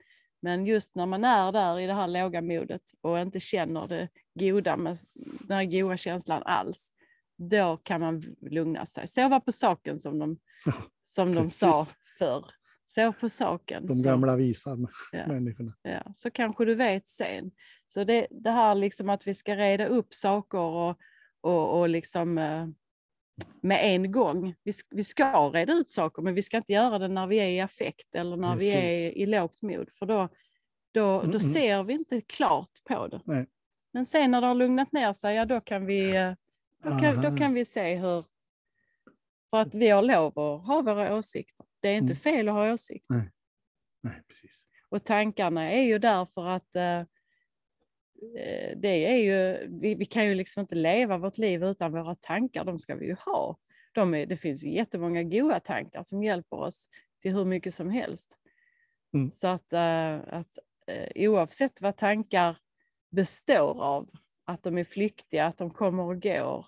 Men 0.41 0.65
just 0.65 0.95
när 0.95 1.05
man 1.05 1.23
är 1.23 1.51
där 1.51 1.79
i 1.79 1.87
det 1.87 1.93
här 1.93 2.07
låga 2.07 2.41
modet 2.41 2.81
och 3.01 3.19
inte 3.19 3.39
känner 3.39 3.87
det 3.87 4.09
goda 4.39 4.77
med 4.77 4.97
den 5.13 5.57
här 5.57 5.65
goda 5.65 5.97
känslan 5.97 6.43
alls, 6.45 6.93
då 7.37 7.77
kan 7.77 8.01
man 8.01 8.23
lugna 8.41 8.85
sig. 8.85 9.07
Sova 9.07 9.39
på 9.39 9.51
saken 9.51 9.99
som 9.99 10.19
de, 10.19 10.37
som 11.07 11.35
de 11.35 11.49
sa 11.49 11.87
förr. 12.19 12.45
Sov 12.85 13.11
på 13.11 13.29
saken. 13.29 13.85
De 13.85 13.93
så- 13.93 14.09
gamla 14.09 14.35
visa 14.35 14.77
Ja. 15.11 15.27
människorna. 15.27 15.73
Ja, 15.81 16.01
så 16.15 16.31
kanske 16.31 16.65
du 16.65 16.75
vet 16.75 17.07
sen. 17.07 17.51
Så 17.87 18.03
det, 18.03 18.27
det 18.31 18.49
här 18.51 18.75
liksom 18.75 19.09
att 19.09 19.27
vi 19.27 19.33
ska 19.33 19.55
reda 19.55 19.85
upp 19.87 20.13
saker 20.13 20.57
och, 20.59 20.97
och, 21.41 21.79
och 21.79 21.89
liksom 21.89 22.37
eh, 22.37 22.67
med 23.61 23.79
en 23.95 24.11
gång. 24.11 24.55
Vi, 24.63 24.71
vi 24.89 25.03
ska 25.03 25.49
reda 25.49 25.73
ut 25.73 25.89
saker, 25.89 26.21
men 26.21 26.35
vi 26.35 26.41
ska 26.41 26.57
inte 26.57 26.73
göra 26.73 26.99
det 26.99 27.07
när 27.07 27.27
vi 27.27 27.37
är 27.37 27.47
i 27.49 27.59
affekt 27.59 28.15
eller 28.15 28.37
när 28.37 28.55
vi 28.55 28.71
är 28.71 28.81
Precis. 28.81 29.17
i 29.17 29.25
lågt 29.25 29.61
mod, 29.61 29.89
för 29.91 30.05
då, 30.05 30.29
då, 30.91 31.09
Mm, 31.09 31.21
då 31.31 31.37
mm. 31.37 31.39
ser 31.39 31.83
vi 31.83 31.93
inte 31.93 32.21
klart 32.21 32.69
på 32.87 33.07
det. 33.07 33.21
Nej. 33.25 33.45
Men 33.93 34.05
sen 34.05 34.31
när 34.31 34.41
det 34.41 34.47
har 34.47 34.55
lugnat 34.55 34.91
ner 34.91 35.13
sig, 35.13 35.35
ja, 35.35 35.45
då 35.45 35.61
kan 35.61 35.85
vi, 35.85 36.15
eh, 36.15 36.33
då 36.83 36.99
kan, 36.99 37.21
då 37.21 37.37
kan 37.37 37.53
vi 37.53 37.65
se 37.65 37.95
hur... 37.95 38.25
För 39.53 39.61
att 39.61 39.75
vi 39.75 39.89
har 39.89 40.01
lov 40.01 40.39
att 40.39 40.65
ha 40.67 40.81
våra 40.81 41.15
åsikter. 41.15 41.65
Det 41.79 41.89
är 41.89 41.93
inte 41.97 42.13
Mm. 42.13 42.15
fel 42.15 42.49
att 42.49 42.53
ha 42.53 42.73
åsikter. 42.73 43.31
Nej, 44.03 44.21
precis. 44.27 44.65
Och 44.89 45.03
tankarna 45.03 45.71
är 45.71 45.81
ju 45.81 45.99
där 45.99 46.25
för 46.25 46.47
att 46.47 46.75
eh, 46.75 46.99
eh, 48.37 48.77
det 48.77 49.05
är 49.05 49.17
ju, 49.17 49.67
vi, 49.81 49.95
vi 49.95 50.05
kan 50.05 50.25
ju 50.25 50.35
liksom 50.35 50.61
inte 50.61 50.75
leva 50.75 51.17
vårt 51.17 51.37
liv 51.37 51.63
utan 51.63 51.91
våra 51.91 52.15
tankar, 52.15 52.63
de 52.65 52.79
ska 52.79 52.95
vi 52.95 53.05
ju 53.05 53.15
ha. 53.25 53.57
De 53.91 54.13
är, 54.13 54.25
det 54.25 54.35
finns 54.35 54.63
ju 54.63 54.73
jättemånga 54.73 55.23
goda 55.23 55.59
tankar 55.59 56.03
som 56.03 56.23
hjälper 56.23 56.57
oss 56.57 56.89
till 57.21 57.33
hur 57.33 57.45
mycket 57.45 57.73
som 57.73 57.89
helst. 57.89 58.37
Mm. 59.13 59.31
Så 59.31 59.47
att, 59.47 59.73
eh, 59.73 60.15
att 60.15 60.57
eh, 60.87 61.29
oavsett 61.29 61.81
vad 61.81 61.97
tankar 61.97 62.57
består 63.11 63.83
av. 63.83 64.09
Att 64.45 64.63
de 64.63 64.77
är 64.77 64.83
flyktiga, 64.83 65.45
att 65.45 65.57
de 65.57 65.69
kommer 65.69 66.03
och 66.03 66.21
går. 66.21 66.65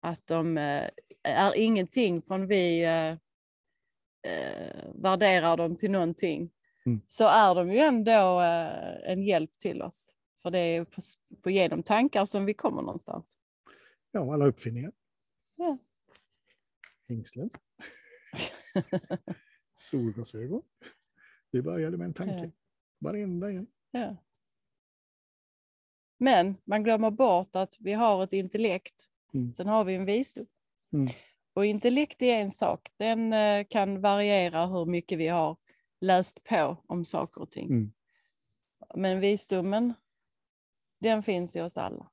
Att 0.00 0.26
de 0.26 0.58
eh, 0.58 0.88
är 1.22 1.56
ingenting 1.56 2.22
från 2.22 2.46
vi 2.46 2.84
eh, 2.84 3.10
eh, 4.32 4.92
värderar 4.94 5.56
dem 5.56 5.76
till 5.76 5.90
någonting. 5.90 6.50
Mm. 6.86 7.00
Så 7.06 7.24
är 7.24 7.54
de 7.54 7.72
ju 7.72 7.78
ändå 7.78 8.40
eh, 8.40 9.10
en 9.12 9.22
hjälp 9.22 9.58
till 9.58 9.82
oss. 9.82 10.14
För 10.42 10.50
det 10.50 10.58
är 10.58 10.84
på, 10.84 11.00
på 11.42 11.50
genom 11.50 11.82
tankar 11.82 12.24
som 12.24 12.44
vi 12.44 12.54
kommer 12.54 12.82
någonstans. 12.82 13.36
Ja, 14.10 14.34
alla 14.34 14.46
uppfinningar. 14.46 14.92
Ja. 15.56 15.78
Hängslen. 17.08 17.50
Solglasögon. 19.74 20.62
Det 21.52 21.62
började 21.62 21.96
med 21.96 22.04
en 22.04 22.14
tanke. 22.14 22.44
Ja. 22.44 22.50
Varenda 22.98 23.50
en. 23.50 23.66
Ja. 23.90 24.16
Men 26.18 26.56
man 26.64 26.84
glömmer 26.84 27.10
bort 27.10 27.56
att 27.56 27.76
vi 27.78 27.92
har 27.92 28.24
ett 28.24 28.32
intellekt. 28.32 29.10
Mm. 29.34 29.54
Sen 29.54 29.66
har 29.66 29.84
vi 29.84 29.94
en 29.94 30.04
visdom. 30.04 30.46
Mm. 30.92 31.08
Och 31.54 31.66
intellekt 31.66 32.22
är 32.22 32.36
en 32.36 32.50
sak. 32.50 32.90
Den 32.96 33.32
eh, 33.32 33.66
kan 33.70 34.00
variera 34.00 34.66
hur 34.66 34.86
mycket 34.86 35.18
vi 35.18 35.28
har 35.28 35.56
läst 36.00 36.44
på 36.44 36.76
om 36.86 37.04
saker 37.04 37.40
och 37.40 37.50
ting. 37.50 37.70
Mm. 37.70 37.92
Men 38.94 39.20
visdomen, 39.20 39.94
den 41.00 41.22
finns 41.22 41.56
i 41.56 41.60
oss 41.60 41.78
alla. 41.78 42.10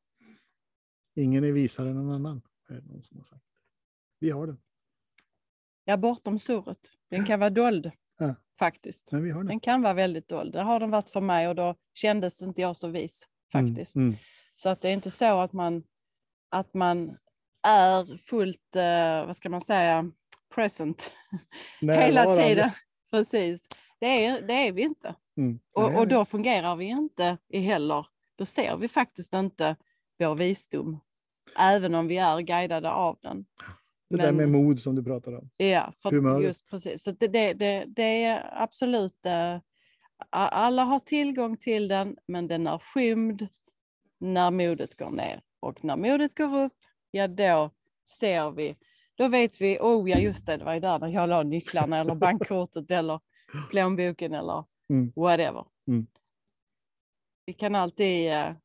Ingen 1.15 1.43
är 1.43 1.51
visare 1.51 1.89
än 1.89 1.95
någon 1.95 2.12
annan. 2.15 2.41
Är 2.69 2.81
någon 2.81 3.01
som 3.03 3.17
har 3.17 3.24
sagt. 3.24 3.45
Vi 4.19 4.29
har 4.31 4.48
den. 4.48 4.57
Ja, 5.86 5.98
bortom 5.98 6.39
surret. 6.39 6.91
Den 7.09 7.25
kan 7.25 7.39
vara 7.39 7.50
dold 7.50 7.91
Ja. 8.17 8.36
faktiskt. 8.59 9.12
Men 9.12 9.24
vi 9.24 9.31
har 9.31 9.39
den. 9.39 9.48
Den 9.48 9.59
kan 9.59 9.81
vara 9.81 9.93
väldigt 9.93 10.27
dold. 10.27 10.53
Det 10.53 10.62
har 10.62 10.79
den 10.79 10.91
varit 10.91 11.09
för 11.09 11.21
mig 11.21 11.48
och 11.48 11.55
då 11.55 11.75
kändes 11.93 12.41
inte 12.41 12.62
jag 12.62 12.77
så 12.77 12.88
vis 12.88 13.29
faktiskt. 13.51 13.95
Mm. 13.95 14.07
Mm. 14.07 14.19
Så 14.55 14.69
att 14.69 14.81
det 14.81 14.89
är 14.89 14.93
inte 14.93 15.12
så 15.12 15.39
att 15.39 15.53
man, 15.53 15.83
att 16.50 16.74
man 16.74 17.17
är 17.68 18.18
fullt, 18.18 18.75
eh, 18.75 19.25
vad 19.25 19.38
ska 19.38 19.50
man 19.50 19.62
säga, 19.62 20.12
present 20.56 21.12
hela 21.82 22.36
tiden. 22.36 22.72
Precis. 23.12 23.68
Det 24.00 24.25
är, 24.25 24.42
det 24.42 24.54
är 24.54 24.72
vi 24.72 24.82
inte. 24.82 25.16
Mm. 25.38 25.60
Och, 25.74 25.96
och 26.00 26.08
då 26.08 26.25
fungerar 26.25 26.75
vi 26.75 26.86
inte 26.86 27.38
heller. 27.54 28.08
Då 28.36 28.46
ser 28.46 28.78
vi 28.78 28.88
faktiskt 28.88 29.34
inte 29.34 29.75
vår 30.20 30.36
visdom. 30.36 31.00
Även 31.60 31.96
om 31.96 32.08
vi 32.08 32.18
är 32.18 32.42
guidade 32.42 32.92
av 32.92 33.18
den. 33.22 33.46
Det 34.10 34.18
där 34.18 34.32
med 34.32 34.50
men- 34.50 34.63
mod 34.63 34.80
som 34.80 34.96
du 34.96 35.04
pratar 35.04 35.38
om. 35.38 35.50
Ja, 35.58 35.94
för 35.98 36.42
just 36.42 36.70
precis. 36.70 37.04
Så 37.04 37.12
det, 37.12 37.28
det, 37.28 37.54
det, 37.54 37.86
det 37.88 38.24
är 38.24 38.50
absolut, 38.63 39.25
eh, 39.25 39.60
alla 40.30 40.84
har 40.84 41.00
tillgång 41.00 41.58
till 41.58 41.88
den, 41.88 42.18
men 42.28 42.48
den 42.48 42.68
är 42.68 42.78
skymd 42.78 43.48
när 44.20 44.51
modet 44.51 44.98
går 44.98 45.12
ner. 45.12 45.42
Och 45.60 45.84
när 45.84 45.98
modet 45.98 46.38
går 46.38 46.60
upp, 46.60 46.78
ja 47.12 47.28
då 47.28 47.72
ser 48.20 48.51
vi, 48.51 48.78
då 49.16 49.28
vet 49.28 49.62
vi, 49.62 49.78
oh 49.82 50.10
ja 50.10 50.18
just 50.20 50.46
det, 50.46 50.58
det 50.58 50.66
var 50.66 50.74
ju 50.74 50.80
där 50.80 51.00
när 51.00 51.08
jag 51.08 51.30
la 51.30 51.44
nycklarna 51.44 51.98
eller 52.00 52.16
bankkortet 52.25 52.92
eller 52.92 53.20
plånboken 53.70 54.34
eller 54.34 54.66
Mm. 54.92 55.12
whatever. 55.16 55.66
Mm. 55.88 56.08
Vi 57.46 57.54
kan 57.54 57.75
alltid, 57.75 58.32
eh, 58.32 58.56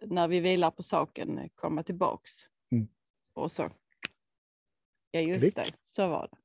när 0.00 0.28
vi 0.28 0.40
vilar 0.40 0.70
på 0.70 0.82
saken, 0.82 1.38
eh, 1.38 1.48
komma 1.54 1.82
tillbaks. 1.82 2.30
Mm. 2.70 2.88
Och 3.32 3.52
så. 3.52 3.70
Ja 5.10 5.20
just 5.20 5.42
Klick. 5.42 5.54
det, 5.54 5.72
så 5.84 6.08
var 6.08 6.28
det. 6.28 6.36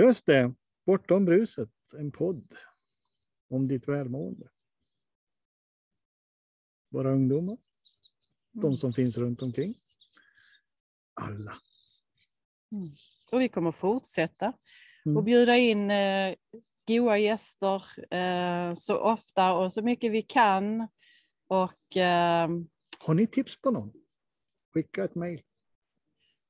Just 0.00 0.26
det. 0.26 0.54
Bortom 0.86 1.24
bruset. 1.24 1.70
En 1.98 2.12
podd 2.12 2.54
om 3.48 3.68
ditt 3.68 3.88
välmående. 3.88 4.48
Våra 6.88 7.10
ungdomar, 7.12 7.58
de 8.60 8.66
Mm. 8.66 8.76
som 8.76 8.92
finns 8.92 9.18
runt 9.18 9.42
omkring. 9.42 9.74
Alla. 11.20 11.52
Och 13.32 13.40
vi 13.40 13.48
kommer 13.48 13.72
fortsätta 13.72 14.52
Mm. 15.06 15.16
och 15.16 15.24
bjuda 15.24 15.56
in 15.56 15.90
eh, 15.90 16.34
goa 16.86 17.18
gäster 17.18 17.82
eh, 18.14 18.74
så 18.74 18.96
ofta 18.98 19.52
och 19.54 19.72
så 19.72 19.82
mycket 19.82 20.12
vi 20.12 20.22
kan. 20.22 20.88
Och, 21.46 21.96
eh, 21.96 22.48
Har 22.98 23.14
ni 23.14 23.26
tips 23.26 23.60
på 23.60 23.70
någon? 23.70 23.92
Skicka 24.74 25.04
ett 25.04 25.14
mejl. 25.14 25.42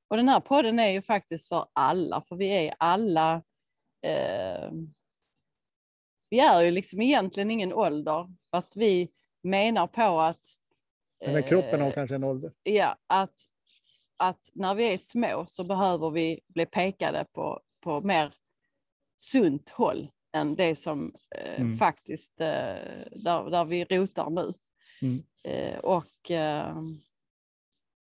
och 0.09 0.17
den 0.17 0.29
här 0.29 0.39
podden 0.39 0.79
är 0.79 0.89
ju 0.89 1.01
faktiskt 1.01 1.47
för 1.47 1.65
alla, 1.73 2.21
för 2.21 2.35
vi 2.35 2.47
är 2.49 2.75
alla 2.79 3.43
eh, 4.01 4.71
vi 6.29 6.39
är 6.39 6.61
ju 6.61 6.71
liksom 6.71 7.01
egentligen 7.01 7.51
ingen 7.51 7.73
ålder, 7.73 8.33
fast 8.51 8.75
vi 8.77 9.11
menar 9.43 9.87
på 9.87 10.19
att 10.19 10.45
Här 11.25 11.41
kroppen 11.41 11.81
har 11.81 11.87
eh, 11.87 11.93
kanske 11.93 12.15
en 12.15 12.23
ålder. 12.23 12.51
ja, 12.63 12.97
att, 13.07 13.33
att 14.17 14.49
när 14.53 14.75
vi 14.75 14.93
är 14.93 14.97
små 14.97 15.43
så 15.47 15.63
behöver 15.63 16.11
vi 16.11 16.39
bli 16.47 16.65
pekade 16.65 17.25
på, 17.33 17.61
på 17.83 18.01
mer 18.01 18.33
sunt 19.17 19.69
håll 19.69 20.09
än 20.33 20.55
det 20.55 20.75
som 20.75 21.15
eh, 21.35 21.61
Mm. 21.61 21.77
faktiskt 21.77 22.41
eh, 22.41 22.47
där, 23.11 23.49
där 23.49 23.65
vi 23.65 23.85
rotar 23.85 24.29
nu. 24.29 24.53
Mm. 25.01 25.23
Eh, 25.43 25.79
och 25.79 26.31
eh, 26.31 26.75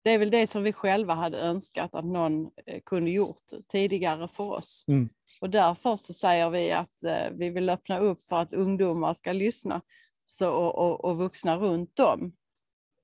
det 0.04 0.12
är 0.12 0.20
väl 0.20 0.30
det 0.30 0.48
som 0.48 0.64
vi 0.64 0.74
själva 0.74 1.14
hade 1.14 1.38
önskat 1.40 1.96
att 1.96 2.06
någon 2.06 2.52
eh, 2.66 2.82
kunde 2.86 3.12
gjort 3.12 3.44
tidigare 3.68 4.28
för 4.28 4.52
oss. 4.52 4.86
Mm. 4.88 5.10
Och 5.42 5.50
därför 5.50 5.96
så 5.96 6.14
säger 6.14 6.50
vi 6.50 6.72
att 6.72 7.04
vi 7.32 7.50
vill 7.50 7.70
öppna 7.70 8.00
upp 8.00 8.24
för 8.24 8.36
att 8.36 8.54
ungdomar 8.54 9.14
ska 9.14 9.32
lyssna 9.32 9.82
så, 10.30 10.50
och, 10.52 10.76
och, 10.76 11.06
och 11.06 11.18
vuxna 11.18 11.58
runt 11.58 12.00
om. 12.00 12.36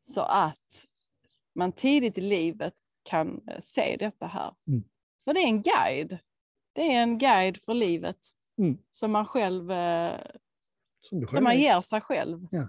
Så 0.07 0.21
att 0.21 0.85
man 1.55 1.71
tidigt 1.71 2.17
i 2.17 2.21
livet 2.21 2.73
kan 3.03 3.41
eh, 3.47 3.59
se 3.61 3.97
detta 3.99 4.27
här. 4.27 4.53
Mm. 4.67 4.83
För 5.25 5.33
det 5.33 5.39
är 5.39 5.47
en 5.47 5.61
guide. 5.61 6.17
Det 6.73 6.81
är 6.81 7.01
en 7.03 7.17
guide 7.17 7.57
för 7.57 7.73
livet 7.73 8.17
Mm. 8.59 8.77
som 8.91 9.11
man 9.11 9.25
själv 9.25 9.71
eh, 9.71 10.19
Som 10.99 11.19
själv 11.19 11.27
som 11.27 11.43
man 11.43 11.53
är. 11.53 11.57
ger 11.57 11.81
sig 11.81 12.01
själv. 12.01 12.47
Ja. 12.51 12.67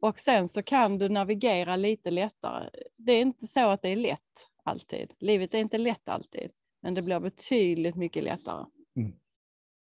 Och 0.00 0.20
sen 0.20 0.48
så 0.48 0.62
kan 0.62 0.98
du 0.98 1.08
navigera 1.08 1.76
lite 1.76 2.10
lättare. 2.10 2.70
Det 2.96 3.12
är 3.12 3.20
inte 3.20 3.46
så 3.46 3.68
att 3.70 3.82
det 3.82 3.88
är 3.88 3.96
lätt 3.96 4.48
alltid. 4.62 5.12
Livet 5.18 5.54
är 5.54 5.58
inte 5.58 5.78
lätt 5.78 6.08
alltid, 6.08 6.50
men 6.80 6.94
det 6.94 7.02
blir 7.02 7.20
betydligt 7.20 7.94
mycket 7.96 8.24
lättare. 8.24 8.64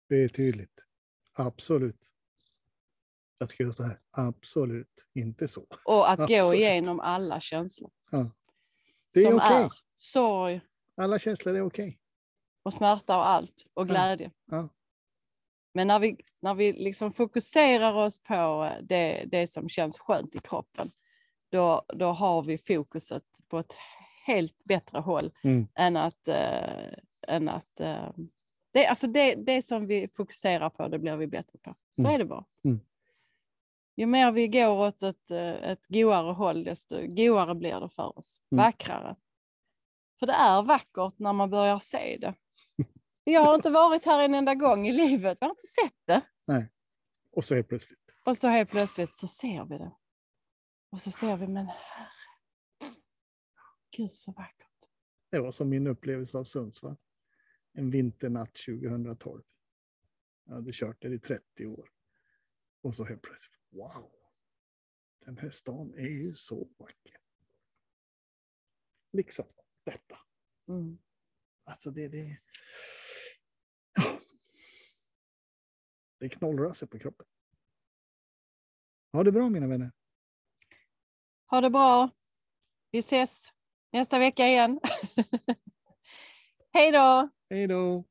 Det 0.09 0.15
är 0.23 0.27
tydligt. 0.29 0.85
Absolut. 1.33 2.11
Jag 3.49 3.75
så 3.75 3.84
här. 3.84 3.99
Absolut 4.12 5.06
inte 5.13 5.47
så. 5.47 5.65
Och 5.86 6.12
att 6.12 6.17
gå 6.17 6.23
Absolut. 6.23 6.54
igenom 6.60 6.99
alla 6.99 7.39
känslor. 7.39 7.91
Ja. 8.12 8.32
Det 9.13 9.19
är 9.19 9.36
okej. 9.36 9.47
är 9.63 9.69
sorg 9.97 10.62
Alla 10.97 11.19
känslor 11.19 11.56
är 11.56 11.62
okej. 11.62 11.99
och 12.63 12.73
smärta 12.73 13.17
och 13.17 13.27
allt 13.30 13.65
och 13.73 13.82
Ja. 13.84 13.88
glädje. 13.91 14.32
Ja. 14.51 14.69
Men 15.73 15.88
när 15.88 15.99
vi, 15.99 16.17
när 16.41 16.54
vi 16.56 16.73
liksom 16.73 17.12
fokuserar 17.12 17.93
oss 17.93 18.19
på 18.23 18.71
det, 18.82 19.25
det 19.32 19.47
som 19.47 19.69
känns 19.69 19.99
skönt 19.99 20.36
i 20.36 20.39
kroppen, 20.39 20.91
då, 21.51 21.82
då 21.93 22.06
har 22.06 22.43
vi 22.43 22.58
fokuset 22.58 23.23
på 23.47 23.60
ett 23.60 23.75
helt 24.25 24.63
bättre 24.63 24.99
håll 24.99 25.32
Mm. 25.43 25.67
än 25.75 25.97
att, 25.97 26.27
eh, 26.27 26.93
än 27.27 27.49
att 27.49 27.80
eh, 27.80 28.10
det, 28.73 28.88
alltså 28.88 29.08
det, 29.08 29.36
det 29.36 29.62
som 29.62 29.88
vi 29.88 30.08
fokuserar 30.08 30.69
på, 30.69 30.88
det 30.88 30.99
blir 30.99 31.15
vi 31.15 31.27
bättre 31.27 31.60
på. 31.60 31.75
Så 31.95 32.01
Mm. 32.01 32.13
är 32.13 32.17
det 32.19 32.25
bara. 32.25 32.45
Mm. 32.65 32.80
Ju 33.95 34.06
mer 34.06 34.32
vi 34.32 34.47
går 34.47 34.88
åt 34.88 35.04
ett, 35.04 35.32
eh, 35.32 35.69
ett 35.71 35.88
goare 35.88 36.34
håll, 36.34 36.63
desto 36.63 37.08
goare 37.08 37.56
blir 37.56 37.80
det 37.80 37.89
för 37.89 38.17
oss. 38.17 38.41
Mm. 38.51 38.65
Vackrare. 38.65 39.15
För 40.19 40.25
det 40.25 40.34
är 40.34 40.63
vackert 40.63 41.19
när 41.19 41.34
man 41.34 41.49
börjar 41.49 41.80
se 41.80 42.17
det. 42.21 42.36
Jag 43.23 43.41
har 43.41 43.56
inte 43.56 43.69
varit 43.69 44.06
här 44.06 44.23
en 44.23 44.34
enda 44.34 44.56
gång 44.56 44.88
i 44.88 44.91
livet. 44.91 45.38
Jag 45.41 45.47
har 45.47 45.51
inte 45.51 45.67
sett 45.67 45.99
det. 46.06 46.21
Och 47.32 47.45
så 47.45 47.56
helt 47.56 47.67
plötsligt. 47.67 47.99
Och 48.25 48.38
så 48.38 48.47
helt 48.47 48.69
plötsligt 48.69 49.15
så 49.15 49.27
ser 49.27 49.65
vi 49.65 49.77
det. 49.77 49.91
Och 50.91 51.01
så 51.01 51.12
ser 51.12 51.38
vi, 51.38 51.47
men 51.47 51.67
herre. 51.67 52.08
Gud 53.97 54.12
så 54.12 54.32
vackert. 54.32 54.67
Det 55.32 55.39
var 55.39 55.51
som 55.51 55.69
min 55.69 55.88
upplevelse 55.88 56.38
av 56.38 56.43
Sundsvall. 56.43 56.97
En 57.73 57.91
vinternatt 57.91 58.54
2012. 58.54 59.43
Jag 60.45 60.54
hade 60.54 60.71
kört 60.73 61.01
där 61.01 61.13
i 61.13 61.19
30 61.19 61.65
år. 61.65 61.89
Och 62.81 62.95
så 62.95 63.05
helt 63.05 63.21
plötsligt, 63.21 63.59
wow. 63.69 64.11
Den 65.25 65.37
här 65.37 65.49
stan 65.49 65.93
är 65.93 66.09
ju 66.09 66.35
så 66.35 66.69
vacker. 66.77 67.17
Liksom 69.11 69.45
detta. 69.83 70.19
Mm. 70.67 70.99
Alltså 71.63 71.91
det, 71.91 72.07
det... 72.07 72.37
Ja. 73.93 74.19
Det 76.17 76.29
knollrör 76.29 76.73
sig 76.73 76.87
på 76.87 76.99
kroppen. 76.99 77.27
Ha 79.13 79.23
det 79.23 79.31
bra 79.31 79.49
mina 79.49 79.67
vänner. 79.67 79.91
Ha 81.45 81.61
det 81.61 81.69
bra. 81.69 82.09
Vi 82.91 82.99
ses 82.99 83.53
nästa 83.91 84.19
vecka 84.19 84.47
igen. 84.47 84.79
Hej 86.73 86.91
då! 86.91 87.29
Hej 87.49 87.67
då! 87.67 88.11